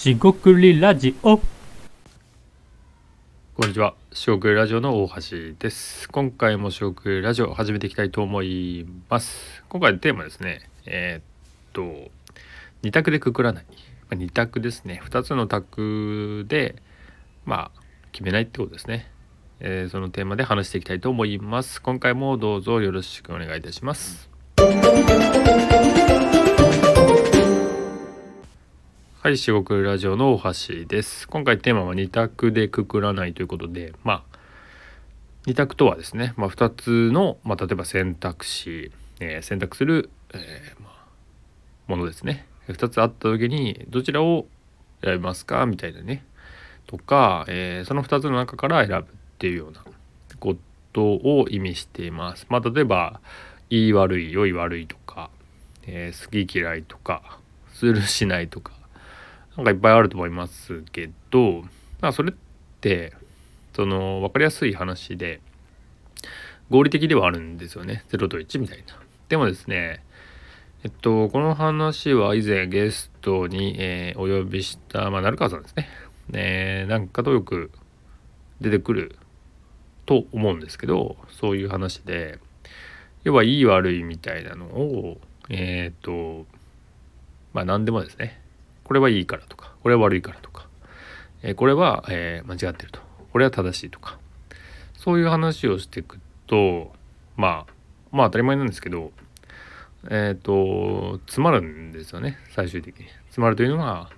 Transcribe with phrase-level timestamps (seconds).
[0.00, 1.42] しごくりラジオこ
[3.66, 3.92] んにちは。
[4.14, 6.08] 四国ラジオの大橋です。
[6.08, 9.62] 今回も四国ラジオ始めていきたいと思います。
[9.68, 10.70] 今回のテーマですね。
[10.86, 11.24] えーっ
[11.74, 12.10] と、
[12.80, 13.64] 二択でくくらない。
[13.68, 13.74] ま
[14.12, 15.02] あ二択ですね。
[15.04, 16.76] 二つの択で、
[17.44, 17.80] まあ、
[18.12, 19.10] 決めないってことですね。
[19.60, 21.82] えーそのテーマで話していきたいと思います。
[21.82, 24.30] 今回もどうぞよろしくお願いいたします。
[29.22, 31.28] はい、四国ラジオの大橋です。
[31.28, 34.38] 今回テーマは二択でくくらないということで、まあ、
[35.44, 41.06] 二択とはですね、まあ、二つの、まあ、例えば選択肢、えー選択する、えーまあ、
[41.86, 42.46] ものですね。
[42.66, 44.46] 二つあった時に、どちらを
[45.04, 46.24] 選びますかみたいなね。
[46.86, 49.84] とか、えーその二つの中から選ぶっていうような
[50.38, 50.56] こ
[50.94, 52.46] とを意味しています。
[52.48, 53.20] まあ、例えば、
[53.68, 55.28] いい悪い、良い悪いとか、
[55.86, 57.38] え好き嫌いとか、
[57.74, 58.79] するしないとか、
[59.60, 61.62] なんかいっぱいあると思いますけど、
[62.00, 62.34] まあそれっ
[62.80, 63.12] て、
[63.74, 65.42] その分かりやすい話で、
[66.70, 68.04] 合理的ではあるんですよね。
[68.08, 68.84] 0と1みたいな。
[69.28, 70.02] でもですね、
[70.82, 75.90] えっと、この話は以前ゲストに、えーお呼びした、まあ、成川さんですね。
[76.30, 77.70] ねなんかとよく
[78.62, 79.16] 出てくる
[80.06, 82.38] と思うんですけど、そういう話で、
[83.24, 85.18] 要はいい悪いみたいなのを、
[85.50, 86.46] えっと、
[87.52, 88.40] まあ何でもですね、
[88.90, 90.66] これはいいからとかこれは悪いからとか、
[91.44, 92.98] えこれは、え間違ってると。
[93.32, 94.18] これは正しいとか。
[94.94, 96.90] そういう話をしていくと
[97.36, 97.72] まあ
[98.10, 99.12] まあ当たり前なんですけど
[100.10, 103.06] えっ、と詰まるんですよね最終的に。
[103.26, 104.10] 詰まるというのは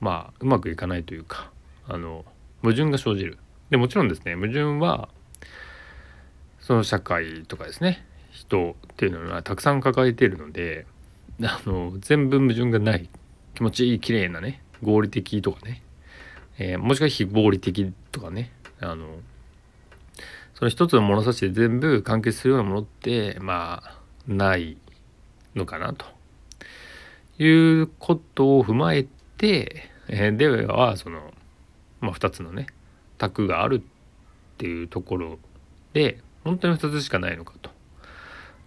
[0.00, 1.50] まあうまくいかないというか
[1.86, 2.24] あの
[2.62, 3.36] 矛盾が生じる。
[3.68, 5.10] でもちろんですね矛盾は
[6.58, 10.86] その社会とかですね人っていうのはたくさん抱えているので
[11.42, 13.10] あの全部矛盾がない。
[13.54, 15.82] 気持ちいい綺麗なね合理的とかね、
[16.58, 18.52] えーもしくは非合理的とかね。
[18.80, 19.18] あの
[20.54, 24.76] その一つの物差しで全部完結するようなものってまあない
[25.54, 26.06] のかなと。
[27.38, 27.48] い
[27.80, 29.06] うことを踏まえ
[29.38, 31.32] て、えーではその、
[32.00, 32.66] まあ、2つのね
[33.16, 35.38] 択があるっていうところ
[35.94, 37.70] で本当に2つしかないのかと。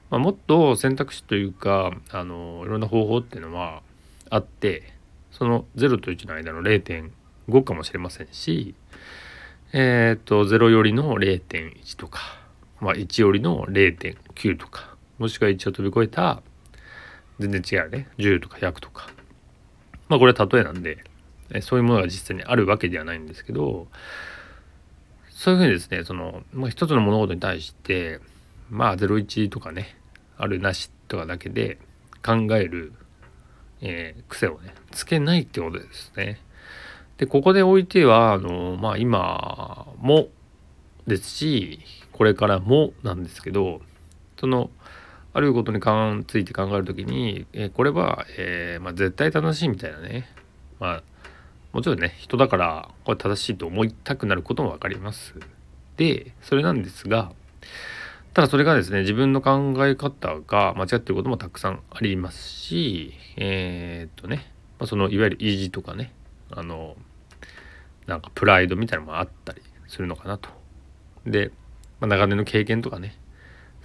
[0.10, 3.82] まあ、もっと選択肢というかあのいろんな方法っていうのは
[4.30, 4.94] あって
[5.32, 8.76] その0と1の間の0.5かもしれませんし
[9.74, 12.40] えっ、と0よりの0.1とか、
[12.80, 16.42] まあ、1よりの0.9とかもしくは1を飛び越えた
[17.40, 18.08] 全然違うね。
[18.18, 19.10] 10とか100とか。
[20.08, 21.04] まあこれは例えなんで
[21.62, 23.88] そういうものが実際にあるわけではないんですけど
[25.30, 28.20] そういうふうにですねその、まあ、一つの物事に対して
[28.70, 29.98] まあ01とかね
[30.38, 31.78] あるなしとかだけで
[32.26, 32.94] 考える、
[33.84, 36.40] えー癖をねつけないってことですね。
[37.18, 40.30] でここでおいてはあのまあ今も
[41.06, 41.80] ですし
[42.12, 43.82] これからもなんですけど
[44.40, 44.72] その
[45.34, 50.28] あることに関ついて考えるときに、えーこれは、えーまあ、絶対正しいみたいなね
[50.80, 51.04] まあ
[51.72, 55.36] もちろんね人だからこれ正しいと思いたくなることも分かります。
[55.98, 57.32] でそれなんですが
[58.34, 66.14] ただそれがですね自分の考え方が間違ってることもたくさんありますしえーっとね、まあ、そのいわゆる意地とかね
[66.50, 66.96] あの
[68.08, 70.50] なんかプライドみたいなのもあったりするのかなと。
[71.26, 71.52] で、
[72.00, 73.18] まあ、長年の経験とかね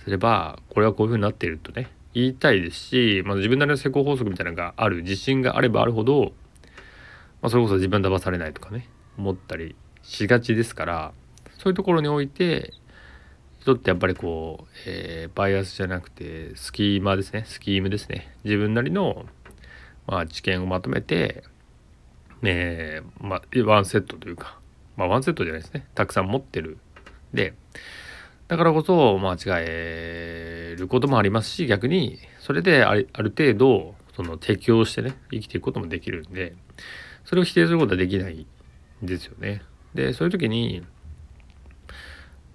[0.02, 6.32] すればこれはこういうふうになっているとね言いたいですし、まあ、自分なりの成功法則みたいなのがある自信があればあるほど、
[7.42, 8.88] まあ、それこそ自分騙されないとかね
[9.18, 11.12] 思ったりしがちですから
[11.58, 12.72] そういうところにおいて
[13.68, 17.44] 人ってやっぱりこう、えーバイアスじゃなくてスキーマですね。
[17.46, 18.34] スキームですね。
[18.44, 19.26] 自分なりの、
[20.06, 21.44] まあ、知見をまとめて、
[22.40, 24.58] ねまあ、ワンセットというか、
[24.96, 25.86] まあ、ワンセットじゃないですね。
[25.94, 26.78] たくさん持ってる。
[27.34, 27.54] で
[28.48, 36.56] だからこそ間違えることもありますし逆にそれであるある程度その適応してね生きていくこともできるんで
[37.26, 38.46] それを否定することはできない
[39.04, 39.60] んですよね。
[39.94, 40.82] でそういう時に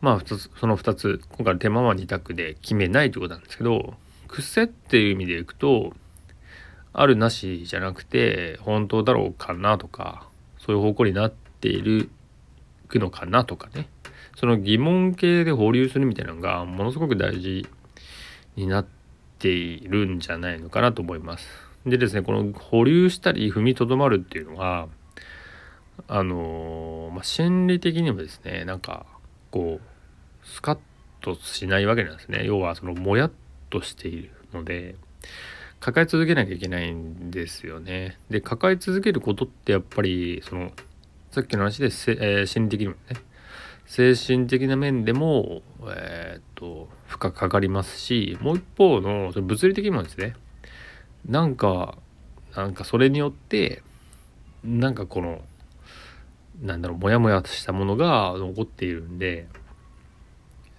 [0.04, 3.94] まあつその2つ今回のテーマは2択で決めないということなんですけど
[4.28, 5.94] 癖っていう意味でいくと
[6.92, 10.28] あるなしじゃなくて本当だろうかなとか
[10.60, 12.10] そういう方向になっている
[12.90, 13.88] くのかなとかね
[14.36, 17.66] その疑問形で保留するみたいなのがものすごく大事
[18.58, 18.86] になっ
[19.40, 21.48] ているんじゃないのかなと思います。
[21.86, 24.90] でですねこの保留したり踏みとどまるっていうのは
[26.10, 29.06] あのまあ、心理的にもですねなんか
[29.50, 29.93] こう
[30.44, 30.78] スカッ
[31.22, 32.44] としないわけなんですね。
[32.46, 33.32] 要はそのもやっ
[33.70, 34.96] としているので
[35.80, 38.18] 抱え続けなきゃいけないんですよね。
[38.30, 40.72] で抱え続けることってやっぱりその
[41.32, 43.18] さっきの話で、えー、心理的にもね。
[43.86, 50.36] 精神的な面でも、えー、っと負荷かかりますしもう一方の物理的にもですね。
[51.28, 51.98] なんか
[52.56, 53.84] なんかそれによって
[54.64, 55.42] なんかこの
[56.62, 59.48] なんだろうモヤモヤしたものが残っているんで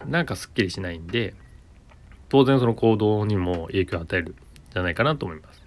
[0.06, 1.34] なんかすっきりしないんで
[2.28, 4.34] 当然その行動にも影響を与えるん
[4.72, 5.62] じゃないかなと思います。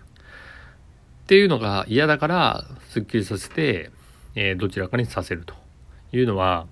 [1.23, 3.91] っていうのが嫌だからすっきりさせて、
[4.35, 5.53] えー、どちらかにさせると
[6.13, 6.67] いうのは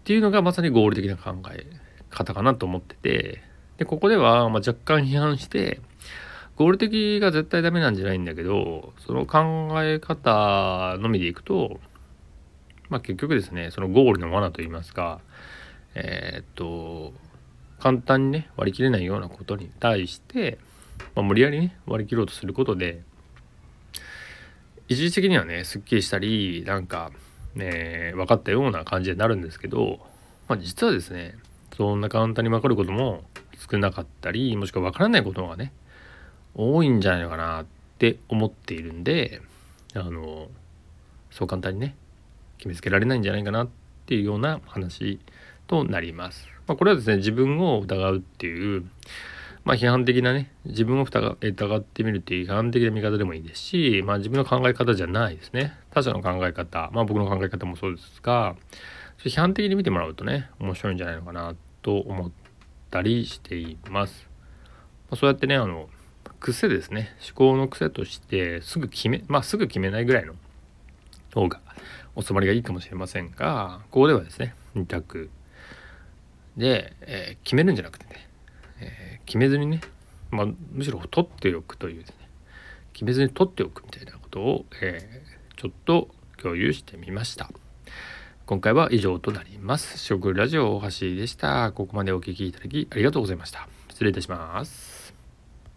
[0.00, 1.66] っていうのがまさに合理的な考え
[2.10, 3.42] 方かなと思ってて
[3.78, 5.80] でここではま若干批判して
[6.56, 11.80] 合理的が絶対ダメなんじゃないんだけどその考え方のみでいくと
[12.90, 15.20] まあ結局ですねそのゴールの罠といいますか
[15.94, 17.12] えー、っと
[17.78, 20.58] 簡単にね割り切れないようなことに対して、
[21.14, 23.02] まあ、無理やりね割り切ろうとすることで
[24.88, 27.10] 一時的にはねすっきりしたりなんか
[27.54, 30.00] ね分かったような感じになるんですけど、
[30.48, 31.36] まあ、実はですね
[31.76, 33.24] そんな簡単に分かることも
[33.70, 35.72] 少なかったりもしくは分からないことがね
[36.54, 37.66] 多いんじゃないのかなっ
[37.98, 39.40] て思っているんで
[39.94, 40.48] あの
[41.30, 41.96] そう簡単にね
[42.58, 43.68] 決めつけられないんじゃないかなっ
[44.06, 45.20] ていうような話
[45.72, 46.46] となります。
[46.66, 48.84] まあ、これはですね自分を疑うっていう
[49.64, 58.54] まあ批判的なね自分を疑ってみるっていう批判的な見方でもいいですし、まあ、自分の考え方じゃないですね他者の考え方まあ僕の考え方もそうですが
[59.18, 62.30] 批判的に見てもらうとね面白いんじゃないのかなと思っ
[62.90, 64.28] たりしています。
[65.10, 65.88] まあ、そうやってねあの
[66.38, 70.34] 癖ですね思考の癖としてすぐ決めまあすぐ決めないぐらいの
[71.32, 71.60] 方が
[72.20, 75.30] 収まりがいいかもしれませんがここではですね2択
[76.56, 78.28] で、えー、決めるんじゃなくてね、
[78.80, 79.80] えー、決めずにね、
[80.30, 82.16] まあ、むしろ取っておくというですね。
[82.92, 87.48] 決めずに取っておくみたいなことを、えー、ちょっと共有してみました。
[88.44, 89.98] 今回は以上となります。
[89.98, 91.72] 食ラジオ大橋でした。
[91.72, 93.68] ここまでお聴きいただきありがとうございました。
[93.88, 94.91] 失礼いたします。